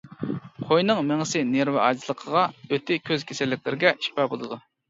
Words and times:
قوينىڭ 0.69 1.01
مېڭىسى 1.09 1.43
نېرۋا 1.51 1.83
ئاجىزلىقىغا، 1.83 2.47
ئۆتى 2.71 2.99
كۆز 3.11 3.29
كېسەللىكلىرىگە 3.33 3.97
شىپا 4.09 4.31
بولىدۇ. 4.35 4.61